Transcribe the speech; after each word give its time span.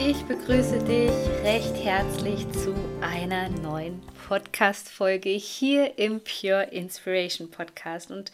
Ich 0.00 0.24
begrüße 0.24 0.80
dich 0.80 1.10
recht 1.44 1.76
herzlich 1.84 2.50
zu 2.50 2.74
einer 3.00 3.48
neuen 3.48 4.02
Podcast-Folge 4.26 5.30
hier 5.30 5.98
im 5.98 6.20
Pure 6.20 6.64
Inspiration 6.72 7.48
Podcast. 7.48 8.10
Und 8.10 8.32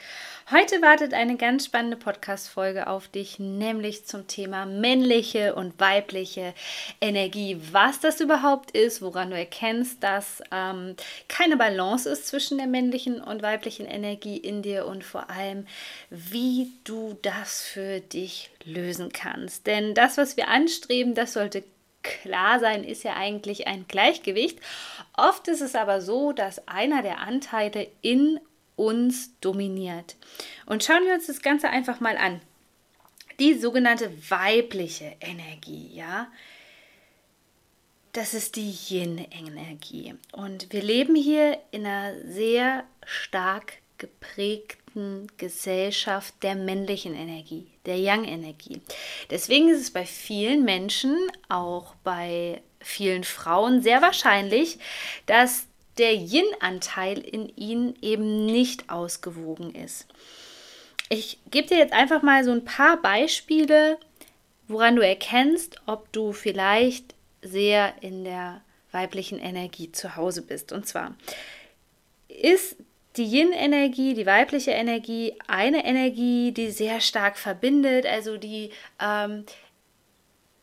heute 0.51 0.83
wartet 0.83 1.15
eine 1.15 1.37
ganz 1.37 1.67
spannende 1.67 1.97
Podcast-Folge 1.97 2.89
auf 2.89 3.09
dich, 3.09 3.39
nämlich 3.39 4.05
zum 4.07 4.27
Thema 4.27 4.67
männliche 4.67 5.55
und 5.55 5.79
weibliche 5.79 6.55
Energie. 7.01 7.61
Was 7.71 8.01
das 8.01 8.21
überhaupt 8.21 8.73
ist, 8.73 9.03
woran 9.03 9.31
du 9.31 9.37
erkennst, 9.37 10.03
dass 10.03 10.43
ähm, 10.51 10.97
keine 11.29 11.57
Balance 11.57 12.09
ist 12.09 12.27
zwischen 12.27 12.59
der 12.59 12.67
männlichen 12.67 13.21
und 13.21 13.43
weiblichen 13.43 13.87
Energie 13.87 14.37
in 14.37 14.63
dir 14.63 14.87
und 14.87 15.05
vor 15.05 15.31
allem, 15.31 15.67
wie 16.11 16.73
du 16.85 17.17
das 17.23 17.63
für 17.63 18.01
dich 18.01 18.51
lösen 18.65 19.13
kannst. 19.13 19.67
Denn 19.67 19.95
das, 19.95 20.17
was 20.17 20.37
wir 20.37 20.49
anstreben, 20.49 21.15
das 21.15 21.35
sollte 21.35 21.63
klar 22.03 22.59
sein, 22.61 22.85
ist 22.85 23.05
ja 23.05 23.15
eigentlich 23.15 23.67
ein 23.67 23.87
Gleichgewicht. 23.87 24.59
Oft 25.17 25.49
ist 25.49 25.61
es 25.61 25.75
aber 25.75 26.01
so, 26.01 26.33
dass 26.33 26.67
einer 26.67 27.03
der 27.03 27.21
Anteile 27.21 27.89
in 28.03 28.41
uns 28.81 29.39
dominiert. 29.41 30.17
Und 30.65 30.83
schauen 30.83 31.05
wir 31.05 31.13
uns 31.13 31.27
das 31.27 31.43
Ganze 31.43 31.69
einfach 31.69 32.01
mal 32.01 32.17
an. 32.17 32.41
Die 33.39 33.55
sogenannte 33.55 34.11
weibliche 34.31 35.17
Energie, 35.21 35.91
ja, 35.95 36.29
das 38.13 38.35
ist 38.35 38.57
die 38.57 38.75
Yin-Energie. 38.89 40.15
Und 40.33 40.73
wir 40.73 40.83
leben 40.83 41.15
hier 41.15 41.59
in 41.71 41.87
einer 41.87 42.15
sehr 42.25 42.85
stark 43.05 43.75
geprägten 43.99 45.29
Gesellschaft 45.37 46.35
der 46.43 46.55
männlichen 46.55 47.15
Energie, 47.15 47.67
der 47.87 47.99
Yang-Energie. 47.99 48.81
Deswegen 49.31 49.69
ist 49.69 49.81
es 49.81 49.91
bei 49.91 50.07
vielen 50.07 50.65
Menschen, 50.65 51.17
auch 51.49 51.95
bei 52.03 52.63
vielen 52.81 53.25
Frauen, 53.25 53.83
sehr 53.83 54.03
wahrscheinlich, 54.03 54.79
dass 55.27 55.67
der 56.01 56.15
Yin-Anteil 56.15 57.19
in 57.19 57.55
ihnen 57.57 57.95
eben 58.01 58.47
nicht 58.47 58.91
ausgewogen 58.91 59.75
ist. 59.75 60.07
Ich 61.11 61.39
gebe 61.51 61.69
dir 61.69 61.79
jetzt 61.79 61.93
einfach 61.93 62.23
mal 62.23 62.43
so 62.43 62.53
ein 62.53 62.65
paar 62.65 62.97
Beispiele, 63.03 63.99
woran 64.67 64.97
du 64.97 65.07
erkennst, 65.07 65.77
ob 65.87 66.11
du 66.13 66.33
vielleicht 66.33 67.15
sehr 67.43 67.95
in 68.01 68.25
der 68.25 68.63
weiblichen 68.93 69.39
Energie 69.39 69.93
zu 69.93 70.17
Hause 70.17 70.43
bist. 70.43 70.73
Und 70.73 70.87
zwar 70.87 71.15
ist 72.29 72.77
die 73.17 73.25
Yin-Energie, 73.25 74.15
die 74.15 74.27
weibliche 74.27 74.71
Energie, 74.71 75.35
eine 75.49 75.85
Energie, 75.85 76.53
die 76.53 76.71
sehr 76.71 77.01
stark 77.01 77.39
verbindet, 77.39 78.07
also 78.07 78.37
die 78.37 78.71
ähm, 79.01 79.45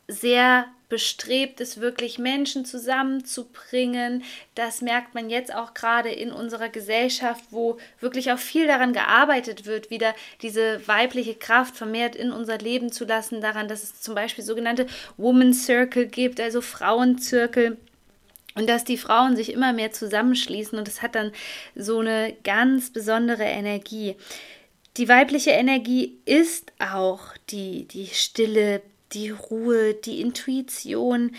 sehr 0.08 0.66
bestrebt 0.88 1.60
ist, 1.60 1.80
wirklich 1.80 2.18
Menschen 2.18 2.64
zusammenzubringen. 2.64 4.24
Das 4.54 4.80
merkt 4.80 5.14
man 5.14 5.28
jetzt 5.28 5.54
auch 5.54 5.74
gerade 5.74 6.08
in 6.08 6.32
unserer 6.32 6.70
Gesellschaft, 6.70 7.44
wo 7.50 7.76
wirklich 8.00 8.32
auch 8.32 8.38
viel 8.38 8.66
daran 8.66 8.94
gearbeitet 8.94 9.66
wird, 9.66 9.90
wieder 9.90 10.14
diese 10.40 10.86
weibliche 10.88 11.34
Kraft 11.34 11.76
vermehrt 11.76 12.16
in 12.16 12.32
unser 12.32 12.56
Leben 12.56 12.90
zu 12.90 13.04
lassen, 13.04 13.42
daran, 13.42 13.68
dass 13.68 13.82
es 13.82 14.00
zum 14.00 14.14
Beispiel 14.14 14.44
sogenannte 14.44 14.86
Woman 15.18 15.52
Circle 15.52 16.06
gibt, 16.06 16.40
also 16.40 16.62
Frauenzirkel 16.62 17.76
und 18.54 18.68
dass 18.68 18.84
die 18.84 18.96
Frauen 18.96 19.36
sich 19.36 19.52
immer 19.52 19.74
mehr 19.74 19.92
zusammenschließen 19.92 20.78
und 20.78 20.88
es 20.88 21.02
hat 21.02 21.14
dann 21.14 21.32
so 21.76 21.98
eine 21.98 22.34
ganz 22.44 22.90
besondere 22.90 23.44
Energie. 23.44 24.16
Die 24.96 25.08
weibliche 25.08 25.50
Energie 25.50 26.18
ist 26.24 26.72
auch 26.80 27.20
die, 27.50 27.86
die 27.86 28.06
Stille, 28.06 28.82
die 29.12 29.30
Ruhe, 29.30 29.94
die 29.94 30.20
Intuition, 30.20 31.34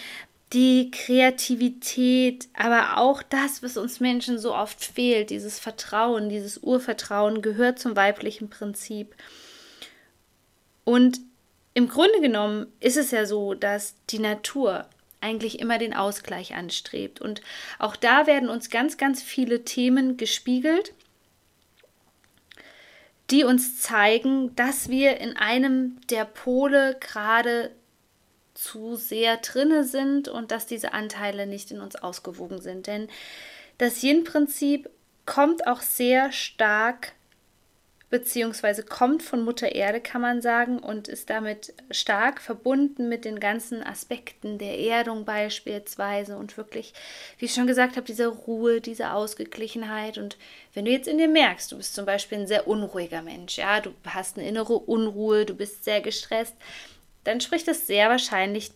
die 0.53 0.89
Kreativität, 0.89 2.47
aber 2.53 2.97
auch 2.97 3.21
das, 3.21 3.61
was 3.61 3.77
uns 3.77 3.99
Menschen 3.99 4.39
so 4.39 4.55
oft 4.55 4.83
fehlt, 4.83 5.29
dieses 5.29 5.59
Vertrauen, 5.59 6.29
dieses 6.29 6.57
Urvertrauen 6.57 7.41
gehört 7.41 7.79
zum 7.79 7.95
weiblichen 7.95 8.49
Prinzip. 8.49 9.15
Und 10.85 11.19
im 11.75 11.87
Grunde 11.87 12.19
genommen 12.19 12.65
ist 12.79 12.97
es 12.97 13.11
ja 13.11 13.25
so, 13.25 13.53
dass 13.53 13.93
die 14.09 14.19
Natur 14.19 14.87
eigentlich 15.21 15.59
immer 15.59 15.77
den 15.77 15.93
Ausgleich 15.93 16.55
anstrebt. 16.55 17.21
Und 17.21 17.41
auch 17.77 17.95
da 17.95 18.25
werden 18.25 18.49
uns 18.49 18.69
ganz, 18.69 18.97
ganz 18.97 19.21
viele 19.21 19.65
Themen 19.65 20.17
gespiegelt, 20.17 20.93
die 23.31 23.43
uns 23.43 23.79
zeigen, 23.79 24.55
dass 24.55 24.89
wir 24.89 25.19
in 25.19 25.37
einem 25.37 25.99
der 26.09 26.25
Pole 26.25 26.97
gerade 26.99 27.71
zu 28.53 28.95
sehr 28.95 29.37
drinne 29.37 29.83
sind 29.83 30.27
und 30.27 30.51
dass 30.51 30.65
diese 30.65 30.93
Anteile 30.93 31.47
nicht 31.47 31.71
in 31.71 31.79
uns 31.79 31.95
ausgewogen 31.95 32.59
sind. 32.59 32.87
Denn 32.87 33.07
das 33.77 34.03
Yin-Prinzip 34.03 34.89
kommt 35.25 35.67
auch 35.67 35.81
sehr 35.81 36.31
stark 36.31 37.13
beziehungsweise 38.09 38.83
kommt 38.83 39.21
von 39.21 39.43
Mutter 39.43 39.73
Erde, 39.73 40.01
kann 40.01 40.21
man 40.21 40.41
sagen, 40.41 40.79
und 40.79 41.07
ist 41.07 41.29
damit 41.29 41.73
stark 41.91 42.41
verbunden 42.41 43.07
mit 43.07 43.23
den 43.23 43.39
ganzen 43.39 43.83
Aspekten 43.83 44.57
der 44.57 44.79
Erdung 44.79 45.25
beispielsweise 45.25 46.35
und 46.37 46.57
wirklich, 46.57 46.93
wie 47.37 47.45
ich 47.45 47.53
schon 47.53 47.67
gesagt 47.67 47.95
habe, 47.95 48.05
diese 48.05 48.27
Ruhe, 48.27 48.81
diese 48.81 49.11
Ausgeglichenheit. 49.11 50.17
Und 50.17 50.37
wenn 50.73 50.85
du 50.85 50.91
jetzt 50.91 51.07
in 51.07 51.19
dir 51.19 51.27
merkst, 51.27 51.71
du 51.71 51.77
bist 51.77 51.93
zum 51.93 52.05
Beispiel 52.05 52.39
ein 52.39 52.47
sehr 52.47 52.67
unruhiger 52.67 53.21
Mensch, 53.21 53.57
ja, 53.57 53.79
du 53.79 53.91
hast 54.05 54.37
eine 54.37 54.47
innere 54.47 54.73
Unruhe, 54.73 55.45
du 55.45 55.53
bist 55.53 55.83
sehr 55.83 56.01
gestresst, 56.01 56.55
dann 57.23 57.41
spricht 57.41 57.67
das 57.67 57.85
sehr 57.85 58.09
wahrscheinlich 58.09 58.71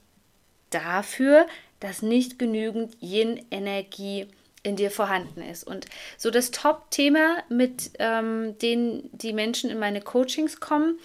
dafür, 0.70 1.48
dass 1.80 2.02
nicht 2.02 2.38
genügend 2.38 2.96
Yin-Energie 3.02 4.28
in 4.64 4.78
dir 4.78 4.90
vorhanden 4.90 5.42
ist. 5.42 5.66
Und 5.66 5.86
so 6.18 6.32
das 6.32 6.52
Top-Thema, 6.52 7.44
mit 7.50 7.92
ähm, 8.00 8.58
dem 8.60 9.10
die 9.12 9.34
Menschen 9.34 9.70
in 9.70 9.78
meine 9.78 10.02
Coachings 10.02 10.60
kommen, 10.60 10.98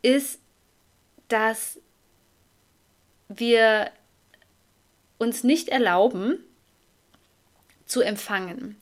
ist, 0.00 0.40
dass 1.28 1.78
wir 3.28 3.90
uns 5.18 5.44
nicht 5.44 5.68
erlauben 5.68 6.38
zu 7.86 8.00
empfangen. 8.00 8.76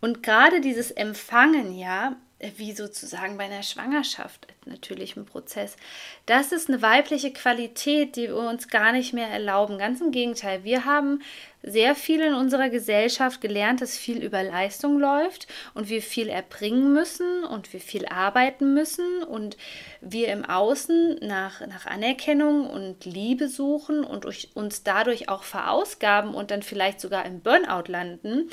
Und 0.00 0.22
gerade 0.22 0.60
dieses 0.60 0.90
Empfangen, 0.90 1.76
ja, 1.76 2.16
wie 2.56 2.72
sozusagen 2.72 3.36
bei 3.36 3.44
einer 3.44 3.62
Schwangerschaft, 3.62 4.46
natürlich 4.64 5.16
ein 5.16 5.26
Prozess. 5.26 5.76
Das 6.24 6.52
ist 6.52 6.68
eine 6.68 6.80
weibliche 6.80 7.32
Qualität, 7.32 8.16
die 8.16 8.28
wir 8.28 8.36
uns 8.36 8.68
gar 8.68 8.92
nicht 8.92 9.12
mehr 9.12 9.28
erlauben. 9.28 9.78
Ganz 9.78 10.00
im 10.00 10.10
Gegenteil, 10.10 10.64
wir 10.64 10.86
haben 10.86 11.20
sehr 11.62 11.94
viel 11.94 12.20
in 12.22 12.32
unserer 12.32 12.70
Gesellschaft 12.70 13.42
gelernt, 13.42 13.82
dass 13.82 13.98
viel 13.98 14.24
über 14.24 14.42
Leistung 14.42 14.98
läuft 14.98 15.48
und 15.74 15.90
wir 15.90 16.00
viel 16.00 16.28
erbringen 16.28 16.94
müssen 16.94 17.44
und 17.44 17.74
wir 17.74 17.80
viel 17.80 18.06
arbeiten 18.06 18.72
müssen 18.72 19.22
und 19.22 19.58
wir 20.00 20.28
im 20.28 20.46
Außen 20.46 21.18
nach, 21.20 21.60
nach 21.66 21.84
Anerkennung 21.84 22.70
und 22.70 23.04
Liebe 23.04 23.48
suchen 23.48 24.02
und 24.02 24.24
uns 24.56 24.82
dadurch 24.82 25.28
auch 25.28 25.42
verausgaben 25.42 26.34
und 26.34 26.50
dann 26.50 26.62
vielleicht 26.62 27.02
sogar 27.02 27.26
im 27.26 27.40
Burnout 27.40 27.92
landen, 27.92 28.48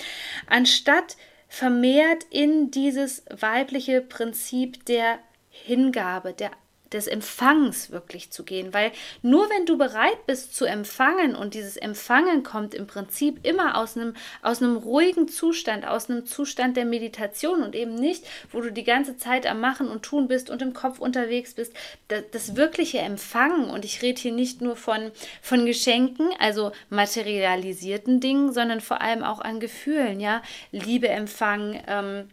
anstatt 0.47 1.15
vermehrt 1.47 2.25
in 2.29 2.71
dieses 2.71 3.23
weibliche 3.29 4.01
Prinzip 4.01 4.85
der 4.85 5.19
Hingabe, 5.49 6.33
der 6.33 6.51
des 6.93 7.07
Empfangs 7.07 7.91
wirklich 7.91 8.31
zu 8.31 8.43
gehen, 8.43 8.73
weil 8.73 8.91
nur 9.21 9.49
wenn 9.49 9.65
du 9.65 9.77
bereit 9.77 10.25
bist 10.25 10.55
zu 10.55 10.65
empfangen 10.65 11.35
und 11.35 11.53
dieses 11.53 11.77
Empfangen 11.77 12.43
kommt 12.43 12.73
im 12.73 12.87
Prinzip 12.87 13.45
immer 13.45 13.77
aus 13.77 13.97
einem 13.97 14.13
aus 14.41 14.61
einem 14.61 14.77
ruhigen 14.77 15.27
Zustand, 15.27 15.87
aus 15.87 16.09
einem 16.09 16.25
Zustand 16.25 16.77
der 16.77 16.85
Meditation 16.85 17.63
und 17.63 17.75
eben 17.75 17.95
nicht, 17.95 18.25
wo 18.51 18.61
du 18.61 18.71
die 18.71 18.83
ganze 18.83 19.17
Zeit 19.17 19.45
am 19.45 19.59
Machen 19.59 19.89
und 19.89 20.03
Tun 20.03 20.27
bist 20.27 20.49
und 20.49 20.61
im 20.61 20.73
Kopf 20.73 20.99
unterwegs 20.99 21.53
bist, 21.53 21.73
das, 22.07 22.23
das 22.31 22.55
wirkliche 22.55 22.99
Empfangen 22.99 23.69
und 23.69 23.85
ich 23.85 24.01
rede 24.01 24.21
hier 24.21 24.33
nicht 24.33 24.61
nur 24.61 24.75
von 24.75 25.11
von 25.41 25.65
Geschenken, 25.65 26.29
also 26.39 26.71
materialisierten 26.89 28.19
Dingen, 28.19 28.53
sondern 28.53 28.81
vor 28.81 29.01
allem 29.01 29.23
auch 29.23 29.39
an 29.39 29.59
Gefühlen, 29.59 30.19
ja, 30.19 30.41
Liebe 30.71 31.09
empfangen, 31.09 31.79
ähm, 31.87 32.29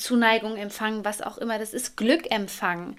Zuneigung 0.00 0.56
empfangen, 0.56 1.04
was 1.04 1.22
auch 1.22 1.38
immer 1.38 1.58
das 1.58 1.74
ist, 1.74 1.96
Glück 1.96 2.30
empfangen. 2.30 2.96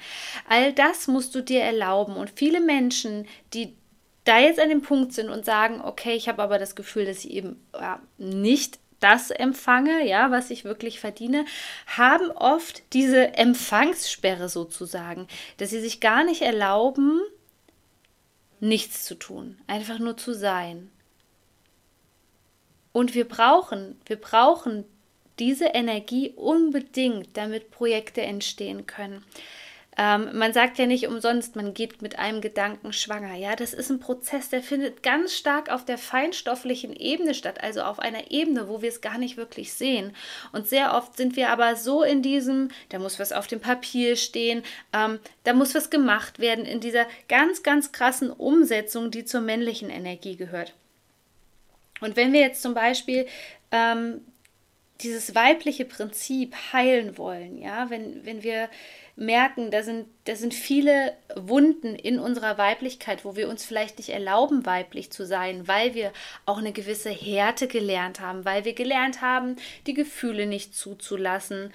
All 0.48 0.72
das 0.74 1.08
musst 1.08 1.36
du 1.36 1.42
dir 1.42 1.62
erlauben. 1.62 2.16
Und 2.16 2.32
viele 2.36 2.62
Menschen, 2.62 3.28
die 3.54 3.76
da 4.24 4.40
jetzt 4.40 4.60
an 4.60 4.70
dem 4.70 4.82
Punkt 4.82 5.14
sind 5.14 5.30
und 5.30 5.46
sagen, 5.46 5.82
okay, 5.82 6.14
ich 6.14 6.30
habe 6.30 6.44
aber 6.44 6.60
das 6.60 6.76
Gefühl, 6.76 7.06
dass 7.06 7.26
ich 7.26 7.32
eben 7.32 7.60
ja, 7.74 8.00
nicht 8.18 8.80
das 9.00 9.32
empfange, 9.32 10.08
ja, 10.08 10.30
was 10.30 10.52
ich 10.52 10.64
wirklich 10.64 11.00
verdiene, 11.00 11.46
haben 11.88 12.30
oft 12.32 12.84
diese 12.94 13.34
Empfangssperre 13.34 14.48
sozusagen, 14.48 15.28
dass 15.58 15.72
sie 15.72 15.82
sich 15.82 16.00
gar 16.00 16.24
nicht 16.24 16.44
erlauben, 16.44 17.20
nichts 18.60 19.06
zu 19.06 19.16
tun, 19.16 19.60
einfach 19.66 19.98
nur 19.98 20.18
zu 20.18 20.34
sein. 20.34 20.92
Und 22.94 23.16
wir 23.16 23.28
brauchen, 23.28 24.00
wir 24.06 24.18
brauchen 24.18 24.86
diese 25.42 25.66
Energie 25.66 26.34
unbedingt, 26.36 27.36
damit 27.36 27.72
Projekte 27.72 28.22
entstehen 28.22 28.86
können. 28.86 29.26
Ähm, 29.98 30.30
man 30.38 30.54
sagt 30.54 30.78
ja 30.78 30.86
nicht 30.86 31.08
umsonst, 31.08 31.56
man 31.56 31.74
geht 31.74 32.04
mit 32.04 32.20
einem 32.20 32.42
Gedanken 32.42 32.94
schwanger. 32.94 33.34
Ja, 33.36 33.56
das 33.56 33.74
ist 33.74 33.90
ein 33.90 34.00
Prozess, 34.00 34.50
der 34.50 34.62
findet 34.62 35.02
ganz 35.02 35.34
stark 35.34 35.70
auf 35.70 35.84
der 35.84 35.98
feinstofflichen 35.98 36.96
Ebene 36.96 37.34
statt, 37.34 37.62
also 37.62 37.82
auf 37.82 37.98
einer 37.98 38.30
Ebene, 38.30 38.70
wo 38.70 38.84
wir 38.84 38.90
es 38.90 39.02
gar 39.02 39.18
nicht 39.18 39.36
wirklich 39.36 39.74
sehen. 39.74 40.16
Und 40.54 40.68
sehr 40.70 40.94
oft 40.94 41.18
sind 41.18 41.36
wir 41.36 41.50
aber 41.50 41.76
so 41.76 42.04
in 42.04 42.22
diesem, 42.22 42.70
da 42.90 43.00
muss 43.00 43.20
was 43.20 43.34
auf 43.34 43.48
dem 43.48 43.60
Papier 43.60 44.18
stehen, 44.18 44.62
ähm, 44.94 45.20
da 45.44 45.54
muss 45.54 45.74
was 45.74 45.90
gemacht 45.90 46.38
werden, 46.38 46.66
in 46.66 46.80
dieser 46.80 47.08
ganz, 47.28 47.64
ganz 47.64 47.92
krassen 47.92 48.30
Umsetzung, 48.30 49.10
die 49.10 49.26
zur 49.26 49.42
männlichen 49.42 49.90
Energie 49.90 50.38
gehört. 50.38 50.76
Und 52.00 52.16
wenn 52.16 52.32
wir 52.32 52.42
jetzt 52.42 52.62
zum 52.62 52.76
Beispiel 52.76 53.28
ähm, 53.72 54.22
dieses 55.04 55.36
weibliche 55.36 55.86
Prinzip 55.86 56.56
heilen 56.74 57.18
wollen, 57.18 57.58
ja, 57.58 57.90
wenn, 57.90 58.26
wenn 58.26 58.44
wir 58.44 58.70
merken, 59.16 59.72
da 59.72 59.84
sind, 59.84 60.08
da 60.26 60.36
sind 60.36 60.54
viele 60.54 61.16
Wunden 61.36 61.96
in 61.96 62.20
unserer 62.20 62.58
Weiblichkeit, 62.58 63.26
wo 63.26 63.36
wir 63.36 63.50
uns 63.50 63.66
vielleicht 63.66 63.98
nicht 63.98 64.10
erlauben, 64.10 64.66
weiblich 64.66 65.12
zu 65.12 65.26
sein, 65.26 65.68
weil 65.68 65.94
wir 65.94 66.12
auch 66.46 66.58
eine 66.58 66.72
gewisse 66.72 67.10
Härte 67.10 67.68
gelernt 67.68 68.20
haben, 68.20 68.46
weil 68.46 68.66
wir 68.66 68.74
gelernt 68.74 69.22
haben, 69.22 69.58
die 69.86 69.94
Gefühle 69.94 70.46
nicht 70.46 70.76
zuzulassen, 70.76 71.74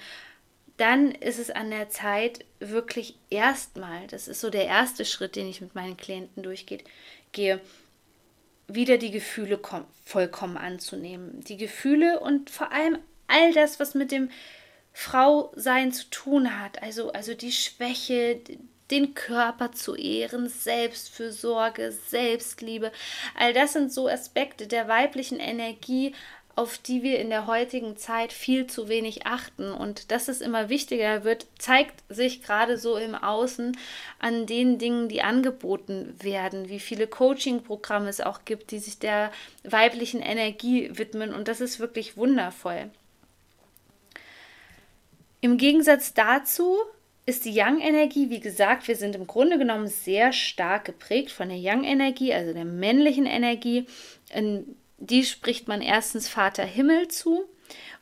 dann 0.77 1.11
ist 1.11 1.39
es 1.39 1.49
an 1.49 1.71
der 1.71 1.89
Zeit, 1.89 2.45
wirklich 2.59 3.17
erstmal, 3.29 4.05
das 4.07 4.27
ist 4.27 4.41
so 4.41 4.49
der 4.49 4.65
erste 4.65 5.05
Schritt, 5.05 5.35
den 5.35 5.47
ich 5.47 5.61
mit 5.61 5.73
meinen 5.73 5.97
Klienten 5.97 6.43
durchgehe, 6.43 7.59
wieder 8.67 8.97
die 8.97 9.11
Gefühle 9.11 9.59
vollkommen 10.03 10.57
anzunehmen. 10.57 11.41
Die 11.41 11.57
Gefühle 11.57 12.19
und 12.19 12.49
vor 12.49 12.71
allem 12.71 12.99
all 13.27 13.53
das, 13.53 13.79
was 13.79 13.93
mit 13.93 14.11
dem 14.11 14.29
Frau 14.93 15.51
sein 15.55 15.91
zu 15.91 16.09
tun 16.09 16.59
hat. 16.59 16.81
Also, 16.81 17.11
also 17.11 17.33
die 17.33 17.51
Schwäche, 17.51 18.41
den 18.89 19.13
Körper 19.13 19.71
zu 19.71 19.95
ehren, 19.95 20.49
Selbstfürsorge, 20.49 21.91
Selbstliebe. 21.91 22.91
All 23.35 23.53
das 23.53 23.73
sind 23.73 23.91
so 23.91 24.07
Aspekte 24.07 24.67
der 24.67 24.87
weiblichen 24.87 25.39
Energie, 25.39 26.13
auf 26.55 26.79
die 26.79 27.03
wir 27.03 27.19
in 27.19 27.29
der 27.29 27.45
heutigen 27.45 27.97
Zeit 27.97 28.33
viel 28.33 28.65
zu 28.65 28.89
wenig 28.89 29.27
achten. 29.27 29.71
Und 29.71 30.09
dass 30.09 30.27
es 30.27 30.41
immer 30.41 30.69
wichtiger 30.69 31.23
wird, 31.23 31.45
zeigt 31.59 32.03
sich 32.09 32.41
gerade 32.41 32.79
so 32.79 32.97
im 32.97 33.13
Außen 33.13 33.77
an 34.17 34.47
den 34.47 34.79
Dingen, 34.79 35.07
die 35.09 35.21
angeboten 35.21 36.15
werden, 36.19 36.69
wie 36.69 36.79
viele 36.79 37.05
Coaching-Programme 37.05 38.09
es 38.09 38.21
auch 38.21 38.45
gibt, 38.45 38.71
die 38.71 38.79
sich 38.79 38.97
der 38.97 39.31
weiblichen 39.63 40.21
Energie 40.21 40.89
widmen. 40.97 41.35
Und 41.35 41.47
das 41.47 41.61
ist 41.61 41.79
wirklich 41.79 42.17
wundervoll. 42.17 42.89
Im 45.41 45.57
Gegensatz 45.57 46.13
dazu 46.13 46.77
ist 47.25 47.45
die 47.45 47.51
Yang-Energie, 47.51 48.29
wie 48.29 48.39
gesagt, 48.39 48.87
wir 48.87 48.95
sind 48.95 49.15
im 49.15 49.27
Grunde 49.27 49.57
genommen 49.57 49.87
sehr 49.87 50.31
stark 50.31 50.85
geprägt 50.85 51.31
von 51.31 51.49
der 51.49 51.57
Yang-Energie, 51.57 52.33
also 52.33 52.53
der 52.53 52.65
männlichen 52.65 53.25
Energie. 53.25 53.85
In 54.33 54.77
die 54.97 55.23
spricht 55.23 55.67
man 55.67 55.81
erstens 55.81 56.27
Vater 56.27 56.63
Himmel 56.63 57.07
zu. 57.07 57.45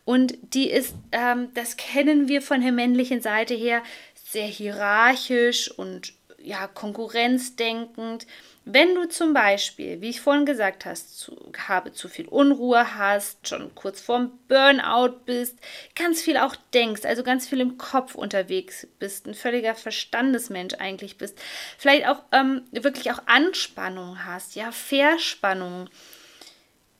Und 0.05 0.37
die 0.53 0.69
ist, 0.69 0.95
ähm, 1.11 1.49
das 1.55 1.77
kennen 1.77 2.27
wir 2.27 2.41
von 2.41 2.61
der 2.61 2.71
männlichen 2.71 3.21
Seite 3.21 3.55
her, 3.55 3.81
sehr 4.13 4.45
hierarchisch 4.45 5.71
und 5.71 6.13
ja, 6.45 6.67
konkurrenzdenkend. 6.67 8.27
Wenn 8.65 8.95
du 8.95 9.07
zum 9.07 9.33
Beispiel, 9.33 10.01
wie 10.01 10.09
ich 10.09 10.21
vorhin 10.21 10.45
gesagt 10.45 10.85
hast, 10.85 11.19
zu, 11.19 11.35
habe 11.67 11.91
zu 11.91 12.07
viel 12.07 12.27
Unruhe 12.27 12.97
hast, 12.97 13.47
schon 13.47 13.73
kurz 13.75 14.01
vorm 14.01 14.31
Burnout 14.47 15.19
bist, 15.25 15.57
ganz 15.95 16.21
viel 16.21 16.37
auch 16.37 16.55
denkst, 16.73 17.05
also 17.05 17.23
ganz 17.23 17.47
viel 17.47 17.61
im 17.61 17.77
Kopf 17.77 18.15
unterwegs 18.15 18.87
bist, 18.99 19.27
ein 19.27 19.33
völliger 19.33 19.75
Verstandesmensch 19.75 20.75
eigentlich 20.75 21.17
bist, 21.17 21.39
vielleicht 21.77 22.07
auch 22.07 22.23
ähm, 22.31 22.63
wirklich 22.71 23.11
auch 23.11 23.21
Anspannung 23.25 24.25
hast, 24.25 24.55
ja, 24.55 24.71
Verspannung, 24.71 25.89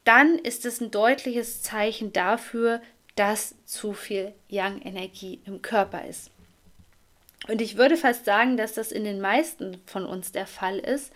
dann 0.03 0.37
ist 0.37 0.65
es 0.65 0.81
ein 0.81 0.91
deutliches 0.91 1.63
Zeichen 1.63 2.13
dafür, 2.13 2.81
dass 3.15 3.55
zu 3.65 3.93
viel 3.93 4.33
Yang-Energie 4.49 5.39
im 5.45 5.61
Körper 5.61 6.05
ist. 6.05 6.29
Und 7.47 7.61
ich 7.61 7.77
würde 7.77 7.97
fast 7.97 8.25
sagen, 8.25 8.57
dass 8.57 8.73
das 8.73 8.91
in 8.91 9.03
den 9.03 9.21
meisten 9.21 9.81
von 9.85 10.05
uns 10.05 10.31
der 10.31 10.47
Fall 10.47 10.79
ist, 10.79 11.11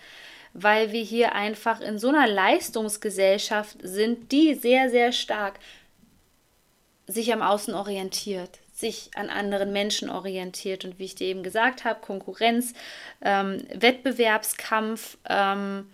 weil 0.53 0.91
wir 0.91 1.01
hier 1.01 1.33
einfach 1.33 1.81
in 1.81 1.99
so 1.99 2.09
einer 2.09 2.27
Leistungsgesellschaft 2.27 3.77
sind, 3.81 4.31
die 4.31 4.55
sehr, 4.55 4.89
sehr 4.89 5.11
stark 5.11 5.59
sich 7.07 7.33
am 7.33 7.41
Außen 7.41 7.73
orientiert, 7.73 8.59
sich 8.71 9.11
an 9.15 9.29
anderen 9.29 9.73
Menschen 9.73 10.09
orientiert 10.09 10.85
und 10.85 10.99
wie 10.99 11.05
ich 11.05 11.15
dir 11.15 11.27
eben 11.27 11.43
gesagt 11.43 11.85
habe, 11.85 12.01
Konkurrenz, 12.01 12.73
ähm, 13.21 13.63
Wettbewerbskampf, 13.73 15.17
ähm, 15.27 15.89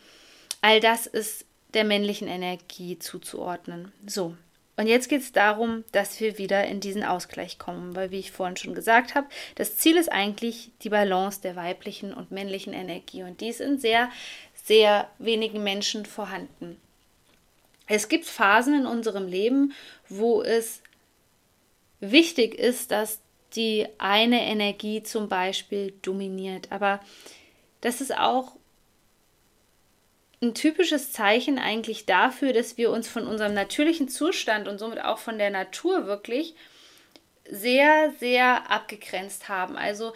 all 0.62 0.80
das 0.80 1.08
ist 1.08 1.46
der 1.74 1.84
männlichen 1.84 2.28
Energie 2.28 3.00
zuzuordnen. 3.00 3.92
So, 4.06 4.36
und 4.78 4.88
jetzt 4.88 5.08
geht 5.10 5.22
es 5.22 5.32
darum, 5.32 5.84
dass 5.92 6.20
wir 6.20 6.38
wieder 6.38 6.66
in 6.66 6.80
diesen 6.80 7.04
Ausgleich 7.04 7.58
kommen, 7.58 7.96
weil, 7.96 8.12
wie 8.12 8.20
ich 8.20 8.32
vorhin 8.32 8.58
schon 8.58 8.76
gesagt 8.76 9.16
habe, 9.16 9.28
das 9.56 9.78
Ziel 9.78 9.96
ist 9.96 10.12
eigentlich 10.12 10.72
die 10.82 10.90
Balance 10.90 11.42
der 11.42 11.56
weiblichen 11.56 12.14
und 12.14 12.32
männlichen 12.32 12.74
Energie. 12.74 13.24
Und 13.24 13.40
die 13.42 13.50
ist 13.50 13.62
in 13.62 13.80
sehr 13.80 14.10
sehr 14.66 15.08
wenigen 15.20 15.64
Menschen 15.64 16.06
vorhanden. 16.06 16.82
Es 17.88 18.10
gibt 18.10 18.26
Phasen 18.26 18.74
in 18.74 18.86
unserem 18.88 19.28
Leben, 19.28 19.74
wo 20.10 20.42
es 20.42 20.82
wichtig 22.00 22.56
ist, 22.56 22.90
dass 22.90 23.22
die 23.56 23.88
eine 24.00 24.44
Energie 24.44 25.04
zum 25.04 25.30
Beispiel 25.30 25.94
dominiert. 26.02 26.72
Aber 26.72 27.00
das 27.82 28.02
ist 28.02 28.18
auch 28.18 28.56
ein 30.46 30.54
typisches 30.54 31.12
Zeichen 31.12 31.60
eigentlich 31.60 32.06
dafür, 32.06 32.54
dass 32.54 32.78
wir 32.78 32.92
uns 32.92 33.08
von 33.08 33.28
unserem 33.28 33.54
natürlichen 33.54 34.08
Zustand 34.08 34.68
und 34.68 34.78
somit 34.78 35.04
auch 35.04 35.18
von 35.18 35.38
der 35.38 35.50
Natur 35.50 36.06
wirklich 36.06 36.56
sehr, 37.50 38.14
sehr 38.20 38.72
abgegrenzt 38.72 39.50
haben. 39.50 39.76
Also 39.76 40.14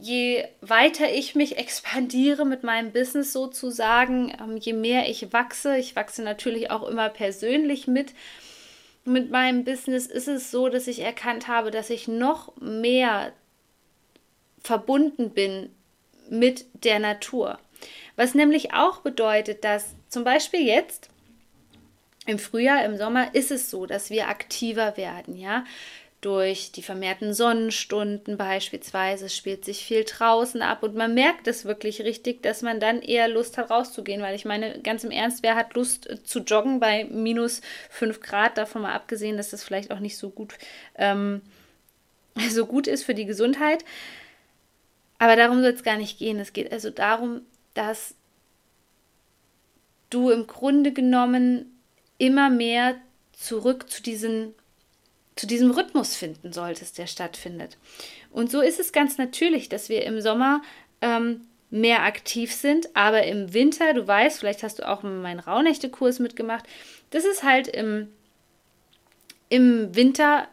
je 0.00 0.44
weiter 0.60 1.12
ich 1.12 1.34
mich 1.34 1.56
expandiere 1.58 2.44
mit 2.44 2.62
meinem 2.62 2.92
Business 2.92 3.32
sozusagen, 3.32 4.32
ähm, 4.40 4.56
je 4.56 4.72
mehr 4.72 5.08
ich 5.08 5.32
wachse, 5.32 5.76
ich 5.76 5.96
wachse 5.96 6.22
natürlich 6.22 6.70
auch 6.70 6.86
immer 6.86 7.08
persönlich 7.08 7.86
mit, 7.86 8.14
mit 9.04 9.30
meinem 9.30 9.64
Business, 9.64 10.06
ist 10.06 10.28
es 10.28 10.50
so, 10.50 10.68
dass 10.68 10.86
ich 10.86 11.00
erkannt 11.00 11.48
habe, 11.48 11.70
dass 11.70 11.90
ich 11.90 12.08
noch 12.08 12.56
mehr 12.60 13.32
verbunden 14.62 15.30
bin 15.30 15.70
mit 16.28 16.66
der 16.84 16.98
Natur. 16.98 17.58
Was 18.18 18.34
nämlich 18.34 18.74
auch 18.74 19.02
bedeutet, 19.02 19.62
dass 19.62 19.94
zum 20.08 20.24
Beispiel 20.24 20.66
jetzt 20.66 21.08
im 22.26 22.40
Frühjahr, 22.40 22.84
im 22.84 22.96
Sommer 22.96 23.32
ist 23.32 23.52
es 23.52 23.70
so, 23.70 23.86
dass 23.86 24.10
wir 24.10 24.26
aktiver 24.26 24.96
werden, 24.96 25.36
ja 25.36 25.64
durch 26.20 26.72
die 26.72 26.82
vermehrten 26.82 27.32
Sonnenstunden 27.32 28.36
beispielsweise 28.36 29.28
spielt 29.28 29.64
sich 29.64 29.84
viel 29.84 30.02
draußen 30.02 30.62
ab 30.62 30.82
und 30.82 30.96
man 30.96 31.14
merkt 31.14 31.46
es 31.46 31.64
wirklich 31.64 32.02
richtig, 32.02 32.42
dass 32.42 32.62
man 32.62 32.80
dann 32.80 33.02
eher 33.02 33.28
Lust 33.28 33.56
hat 33.56 33.70
rauszugehen, 33.70 34.20
weil 34.20 34.34
ich 34.34 34.44
meine, 34.44 34.80
ganz 34.80 35.04
im 35.04 35.12
Ernst, 35.12 35.44
wer 35.44 35.54
hat 35.54 35.74
Lust 35.74 36.10
äh, 36.10 36.20
zu 36.24 36.40
joggen 36.40 36.80
bei 36.80 37.04
minus 37.04 37.60
5 37.90 38.20
Grad, 38.20 38.58
davon 38.58 38.82
mal 38.82 38.94
abgesehen, 38.94 39.36
dass 39.36 39.50
das 39.50 39.62
vielleicht 39.62 39.92
auch 39.92 40.00
nicht 40.00 40.18
so 40.18 40.30
gut, 40.30 40.54
ähm, 40.96 41.40
so 42.50 42.66
gut 42.66 42.88
ist 42.88 43.04
für 43.04 43.14
die 43.14 43.26
Gesundheit. 43.26 43.84
Aber 45.20 45.36
darum 45.36 45.60
soll 45.62 45.72
es 45.72 45.84
gar 45.84 45.98
nicht 45.98 46.18
gehen. 46.18 46.38
Es 46.40 46.52
geht 46.52 46.72
also 46.72 46.90
darum, 46.90 47.42
dass 47.78 48.16
du 50.10 50.30
im 50.30 50.48
Grunde 50.48 50.92
genommen 50.92 51.80
immer 52.18 52.50
mehr 52.50 52.96
zurück 53.32 53.88
zu 53.88 54.02
diesen 54.02 54.54
zu 55.36 55.46
diesem 55.46 55.70
Rhythmus 55.70 56.16
finden 56.16 56.52
solltest, 56.52 56.98
der 56.98 57.06
stattfindet. 57.06 57.78
Und 58.32 58.50
so 58.50 58.60
ist 58.60 58.80
es 58.80 58.90
ganz 58.90 59.18
natürlich, 59.18 59.68
dass 59.68 59.88
wir 59.88 60.04
im 60.04 60.20
Sommer 60.20 60.62
ähm, 61.00 61.42
mehr 61.70 62.02
aktiv 62.02 62.52
sind, 62.52 62.96
aber 62.96 63.22
im 63.22 63.54
Winter, 63.54 63.94
du 63.94 64.04
weißt, 64.04 64.40
vielleicht 64.40 64.64
hast 64.64 64.80
du 64.80 64.88
auch 64.88 65.04
meinen 65.04 65.38
Rauhnächte-Kurs 65.38 66.18
mitgemacht, 66.18 66.64
das 67.10 67.24
ist 67.24 67.44
halt 67.44 67.68
im, 67.68 68.08
im 69.48 69.94
Winter 69.94 70.48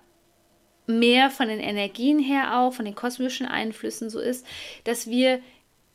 mehr 0.86 1.32
von 1.32 1.48
den 1.48 1.60
Energien 1.60 2.20
her 2.20 2.60
auch, 2.60 2.72
von 2.72 2.86
den 2.86 2.94
kosmischen 2.94 3.48
Einflüssen 3.48 4.12
so 4.12 4.20
ist, 4.20 4.46
dass 4.84 5.08
wir 5.08 5.42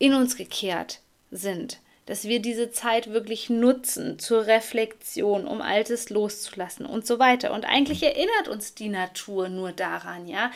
in 0.00 0.14
uns 0.14 0.36
gekehrt 0.36 1.00
sind. 1.30 1.80
dass 2.10 2.24
wir 2.24 2.40
diese 2.42 2.72
Zeit 2.72 3.12
wirklich 3.12 3.50
nutzen 3.50 4.18
zur 4.18 4.48
Reflexion, 4.48 5.46
um 5.46 5.60
Altes 5.60 6.10
loszulassen 6.10 6.84
und 6.84 7.06
so 7.06 7.20
weiter. 7.20 7.52
Und 7.52 7.64
eigentlich 7.64 8.02
erinnert 8.02 8.48
uns 8.48 8.74
die 8.74 8.88
Natur 8.88 9.48
nur 9.48 9.70
daran, 9.70 10.26
ja. 10.26 10.50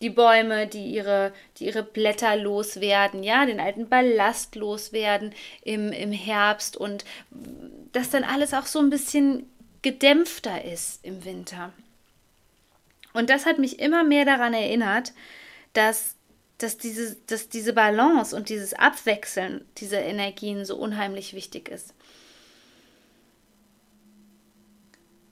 Die 0.00 0.08
Bäume, 0.08 0.66
die 0.66 0.86
ihre, 0.86 1.34
die 1.58 1.66
ihre 1.66 1.82
Blätter 1.82 2.36
loswerden, 2.36 3.22
ja, 3.22 3.44
den 3.44 3.60
alten 3.60 3.90
Ballast 3.90 4.54
loswerden 4.54 5.34
im, 5.62 5.92
im 5.92 6.10
Herbst 6.10 6.74
und 6.74 7.04
dass 7.92 8.08
dann 8.08 8.24
alles 8.24 8.54
auch 8.54 8.66
so 8.66 8.78
ein 8.78 8.88
bisschen 8.88 9.46
gedämpfter 9.82 10.64
ist 10.64 11.04
im 11.04 11.26
Winter. 11.26 11.74
Und 13.12 13.28
das 13.28 13.44
hat 13.44 13.58
mich 13.58 13.78
immer 13.78 14.04
mehr 14.04 14.24
daran 14.24 14.54
erinnert, 14.54 15.12
dass 15.74 16.16
dass 16.58 16.76
diese, 16.76 17.16
dass 17.26 17.48
diese 17.48 17.72
Balance 17.72 18.34
und 18.34 18.48
dieses 18.48 18.74
Abwechseln 18.74 19.66
dieser 19.78 20.02
Energien 20.02 20.64
so 20.64 20.76
unheimlich 20.76 21.34
wichtig 21.34 21.68
ist. 21.68 21.94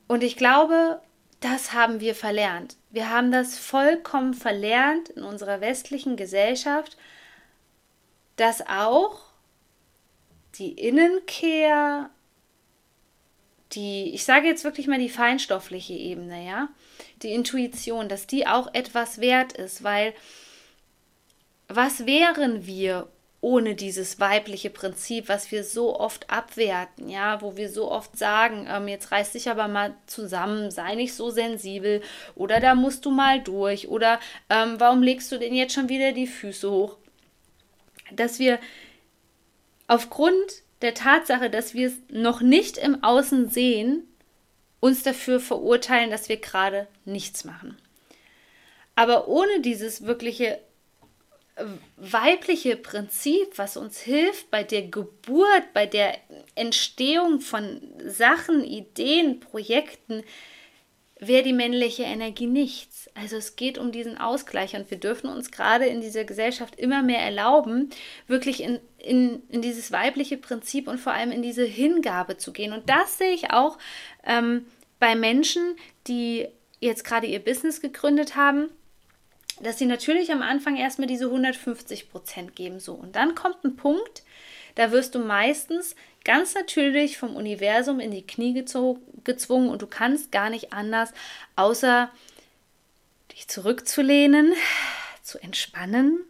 Und 0.09 0.23
ich 0.23 0.37
glaube, 0.37 1.00
das 1.41 1.73
haben 1.73 2.00
wir 2.00 2.14
verlernt. 2.14 2.76
Wir 2.91 3.11
haben 3.11 3.33
das 3.33 3.59
vollkommen 3.59 4.35
verlernt 4.35 5.09
in 5.11 5.23
unserer 5.23 5.61
westlichen 5.61 6.17
Gesellschaft, 6.17 6.97
dass 8.37 8.67
auch 8.67 9.21
die 10.57 10.73
Innenkehr, 10.73 12.11
die, 13.73 14.14
ich 14.14 14.25
sage 14.25 14.47
jetzt 14.47 14.64
wirklich 14.64 14.87
mal 14.87 14.99
die 14.99 15.09
feinstoffliche 15.09 15.95
Ebene, 15.95 16.47
ja, 16.47 16.69
die 17.23 17.33
Intuition, 17.33 18.09
dass 18.09 18.26
die 18.26 18.47
auch 18.47 18.73
etwas 18.75 19.21
wert 19.21 19.52
ist, 19.55 19.83
weil 19.83 20.12
was 21.76 22.07
wären 22.07 22.67
wir 22.67 23.09
ohne 23.43 23.75
dieses 23.75 24.21
weibliche 24.21 24.71
Prinzip, 24.71 25.29
was 25.29 25.50
wir 25.50 25.64
so 25.64 25.99
oft 25.99 26.31
abwerten, 26.31 27.09
ja, 27.09 27.43
wo 27.43 27.57
wir 27.57 27.69
so 27.69 27.91
oft 27.91 28.17
sagen, 28.17 28.69
ähm, 28.71 28.87
jetzt 28.87 29.11
reiß 29.11 29.33
dich 29.33 29.50
aber 29.50 29.67
mal 29.67 29.95
zusammen, 30.07 30.71
sei 30.71 30.95
nicht 30.95 31.12
so 31.12 31.31
sensibel 31.31 32.02
oder 32.37 32.61
da 32.61 32.76
musst 32.76 33.05
du 33.05 33.11
mal 33.11 33.43
durch 33.43 33.88
oder 33.88 34.21
ähm, 34.49 34.76
warum 34.79 35.02
legst 35.02 35.33
du 35.33 35.38
denn 35.38 35.57
jetzt 35.57 35.75
schon 35.75 35.88
wieder 35.88 36.12
die 36.12 36.29
Füße 36.29 36.71
hoch? 36.71 36.97
Dass 38.12 38.38
wir 38.38 38.61
aufgrund 39.88 40.62
der 40.81 40.95
Tatsache, 40.95 41.50
dass 41.50 41.75
wir 41.75 41.88
es 41.88 41.95
noch 42.11 42.43
nicht 42.43 42.79
im 42.79 43.02
Außen 43.02 43.50
sehen, 43.50 44.07
uns 44.79 45.02
dafür 45.02 45.41
verurteilen, 45.41 46.11
dass 46.11 46.29
wir 46.29 46.37
gerade 46.37 46.87
nichts 47.05 47.45
machen. 47.45 47.76
Aber 48.95 49.26
ohne 49.26 49.61
dieses 49.61 50.07
wirkliche 50.07 50.61
weibliche 51.97 52.77
Prinzip, 52.77 53.59
was 53.59 53.77
uns 53.77 54.01
hilft 54.01 54.51
bei 54.51 54.65
der 54.65 54.83
Geburt, 54.83 55.73
bei 55.75 55.87
der 55.87 56.17
Entstehung 56.55 57.41
von 57.41 57.81
Sachen, 58.07 58.65
Ideen, 58.65 59.41
Projekten, 59.41 60.25
wäre 61.21 61.45
die 61.45 61.53
männliche 61.53 62.03
Energie 62.03 62.47
nichts. 62.47 63.09
Also 63.15 63.37
es 63.37 63.55
geht 63.55 63.79
um 63.79 63.93
diesen 63.93 64.19
Ausgleich 64.19 64.75
und 64.75 64.91
wir 64.91 64.99
dürfen 64.99 65.29
uns 65.29 65.53
gerade 65.53 65.87
in 65.87 66.01
dieser 66.01 66.25
Gesellschaft 66.25 66.75
immer 66.77 67.03
mehr 67.03 67.21
erlauben, 67.21 67.91
wirklich 68.27 68.63
in, 68.63 68.81
in, 68.99 69.43
in 69.49 69.63
dieses 69.63 69.93
weibliche 69.93 70.37
Prinzip 70.37 70.89
und 70.89 70.99
vor 70.99 71.13
allem 71.13 71.31
in 71.31 71.43
diese 71.43 71.65
Hingabe 71.65 72.39
zu 72.39 72.53
gehen. 72.53 72.73
Und 72.73 72.89
das 72.89 73.19
sehe 73.19 73.33
ich 73.33 73.53
auch 73.53 73.79
ähm, 74.25 74.67
bei 74.99 75.15
Menschen, 75.15 75.77
die 76.09 76.49
jetzt 76.81 77.05
gerade 77.05 77.29
ihr 77.29 77.39
Business 77.39 77.81
gegründet 77.81 78.35
haben 78.35 78.71
dass 79.62 79.78
sie 79.78 79.87
natürlich 79.87 80.33
am 80.33 80.42
Anfang 80.42 80.76
erstmal 80.76 81.07
diese 81.07 81.26
150 81.26 82.11
Prozent 82.11 82.57
geben. 82.57 82.81
So, 82.81 82.95
und 82.95 83.16
dann 83.16 83.35
kommt 83.35 83.64
ein 83.64 83.76
Punkt, 83.76 84.23
da 84.75 84.90
wirst 84.90 85.14
du 85.14 85.19
meistens 85.19 85.95
ganz 86.25 86.54
natürlich 86.54 87.19
vom 87.19 87.37
Universum 87.37 88.00
in 88.00 88.11
die 88.11 88.26
Knie 88.26 88.54
gezwungen 88.54 89.71
und 89.71 89.83
du 89.83 89.87
kannst 89.87 90.33
gar 90.33 90.50
nicht 90.50 90.73
anders, 90.73 91.12
außer 91.57 92.11
dich 93.33 93.49
zurückzulehnen, 93.49 94.52
zu 95.23 95.42
entspannen 95.42 96.25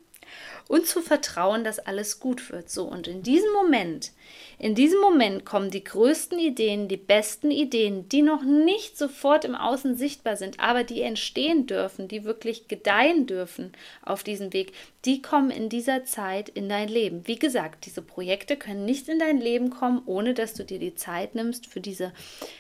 und 0.69 0.87
zu 0.87 1.01
vertrauen, 1.01 1.65
dass 1.65 1.79
alles 1.79 2.21
gut 2.21 2.51
wird. 2.51 2.71
So, 2.71 2.85
und 2.85 3.09
in 3.09 3.23
diesem 3.23 3.53
Moment, 3.53 4.13
in 4.59 4.75
diesem 4.75 5.01
Moment 5.01 5.45
kommen 5.45 5.71
die 5.71 5.85
größten 5.85 6.39
Ideen, 6.39 6.89
die 6.89 6.97
besten 6.97 7.51
Ideen, 7.51 8.09
die 8.09 8.23
noch 8.23 8.43
nicht 8.43 8.97
sofort 8.97 9.45
im 9.45 9.55
Außen 9.55 9.97
sichtbar 9.97 10.37
sind, 10.37 10.61
aber 10.61 10.85
die 10.85 11.03
entstehen 11.03 11.67
dürfen, 11.67 12.09
die 12.09 12.25
wirklich 12.25 12.69
gedeihen 12.69 13.27
dürfen 13.27 13.73
auf 14.03 14.23
diesem 14.23 14.53
Weg, 14.53 14.73
die 15.05 15.21
kommen 15.21 15.51
in 15.51 15.69
dieser 15.69 16.05
Zeit 16.05 16.49
in 16.49 16.69
dein 16.69 16.89
Leben. 16.89 17.27
Wie 17.27 17.39
gesagt, 17.39 17.87
diese 17.87 18.03
Projekte 18.03 18.57
können 18.57 18.85
nicht 18.85 19.09
in 19.09 19.19
dein 19.19 19.41
Leben 19.41 19.71
kommen, 19.71 20.03
ohne 20.07 20.35
dass 20.35 20.55
du 20.55 20.65
dir 20.65 20.79
die 20.79 20.95
Zeit 20.95 21.35
nimmst 21.35 21.67
für 21.67 21.81
diese 21.81 22.13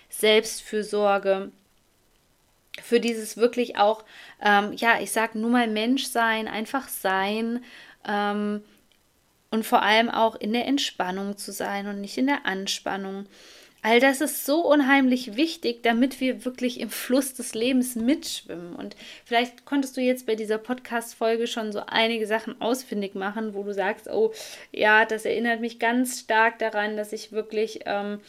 Selbstfürsorge, 0.08 1.52
für 2.80 3.00
dieses 3.00 3.36
wirklich 3.36 3.76
auch, 3.76 4.04
ähm, 4.42 4.72
ja, 4.74 5.00
ich 5.00 5.12
sag 5.12 5.34
nur 5.34 5.50
mal 5.50 5.68
Mensch 5.68 6.06
sein, 6.06 6.48
einfach 6.48 6.88
sein, 6.88 7.62
ähm, 8.06 8.62
und 9.50 9.66
vor 9.66 9.82
allem 9.82 10.08
auch 10.08 10.34
in 10.36 10.52
der 10.52 10.66
Entspannung 10.66 11.36
zu 11.36 11.52
sein 11.52 11.86
und 11.86 12.00
nicht 12.00 12.16
in 12.16 12.26
der 12.26 12.46
Anspannung. 12.46 13.26
All 13.84 13.98
das 13.98 14.20
ist 14.20 14.46
so 14.46 14.64
unheimlich 14.64 15.34
wichtig, 15.36 15.82
damit 15.82 16.20
wir 16.20 16.44
wirklich 16.44 16.78
im 16.78 16.88
Fluss 16.88 17.34
des 17.34 17.52
Lebens 17.52 17.96
mitschwimmen. 17.96 18.76
Und 18.76 18.94
vielleicht 19.24 19.64
konntest 19.64 19.96
du 19.96 20.00
jetzt 20.00 20.24
bei 20.24 20.36
dieser 20.36 20.58
Podcast-Folge 20.58 21.48
schon 21.48 21.72
so 21.72 21.82
einige 21.88 22.28
Sachen 22.28 22.60
ausfindig 22.60 23.16
machen, 23.16 23.54
wo 23.54 23.64
du 23.64 23.74
sagst, 23.74 24.08
oh 24.08 24.32
ja, 24.70 25.04
das 25.04 25.24
erinnert 25.24 25.60
mich 25.60 25.80
ganz 25.80 26.20
stark 26.20 26.60
daran, 26.60 26.96
dass 26.96 27.12
ich 27.12 27.32
wirklich, 27.32 27.80
ähm, 27.86 28.20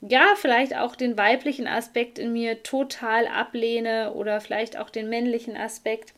ja, 0.00 0.34
vielleicht 0.36 0.76
auch 0.76 0.94
den 0.94 1.18
weiblichen 1.18 1.66
Aspekt 1.66 2.20
in 2.20 2.32
mir 2.32 2.62
total 2.62 3.26
ablehne 3.26 4.12
oder 4.14 4.40
vielleicht 4.40 4.78
auch 4.78 4.88
den 4.88 5.08
männlichen 5.08 5.56
Aspekt. 5.56 6.14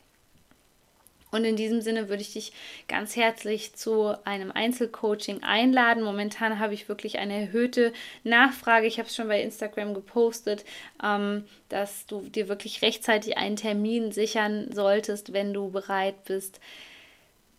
Und 1.31 1.43
in 1.43 1.55
diesem 1.55 1.81
Sinne 1.81 2.07
würde 2.07 2.21
ich 2.21 2.33
dich 2.33 2.53
ganz 2.87 3.15
herzlich 3.15 3.75
zu 3.75 4.15
einem 4.25 4.51
Einzelcoaching 4.51 5.43
einladen. 5.43 6.03
Momentan 6.03 6.59
habe 6.59 6.73
ich 6.73 6.87
wirklich 6.87 7.19
eine 7.19 7.41
erhöhte 7.41 7.93
Nachfrage. 8.23 8.87
Ich 8.87 8.99
habe 8.99 9.09
es 9.09 9.15
schon 9.15 9.27
bei 9.27 9.41
Instagram 9.41 9.93
gepostet, 9.93 10.63
ähm, 11.03 11.45
dass 11.67 12.05
du 12.05 12.21
dir 12.21 12.47
wirklich 12.47 12.81
rechtzeitig 12.81 13.37
einen 13.37 13.57
Termin 13.57 14.11
sichern 14.11 14.71
solltest, 14.71 15.33
wenn 15.33 15.53
du 15.53 15.71
bereit 15.71 16.23
bist, 16.25 16.61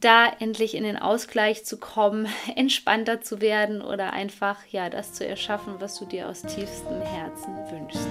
da 0.00 0.26
endlich 0.38 0.74
in 0.74 0.84
den 0.84 0.96
Ausgleich 0.96 1.64
zu 1.64 1.78
kommen, 1.78 2.28
entspannter 2.56 3.20
zu 3.20 3.40
werden 3.40 3.82
oder 3.82 4.12
einfach 4.12 4.64
ja 4.70 4.88
das 4.88 5.12
zu 5.12 5.26
erschaffen, 5.26 5.74
was 5.80 5.98
du 5.98 6.06
dir 6.06 6.28
aus 6.28 6.42
tiefstem 6.42 7.02
Herzen 7.02 7.54
wünschst. 7.70 8.08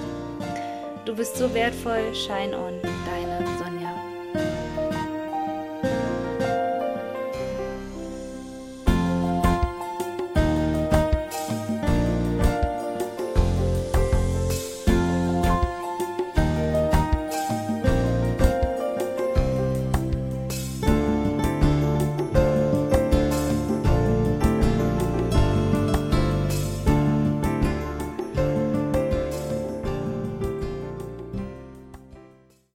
Du 1.05 1.15
bist 1.15 1.37
so 1.37 1.53
wertvoll. 1.53 2.13
Shine 2.15 2.57
on, 2.57 2.81
deine 2.81 3.24